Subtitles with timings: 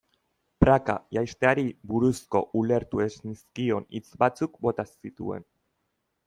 [0.63, 5.47] Praka jaisteari buruzko ulertu ez nizkion hitz batzuk bota zituen.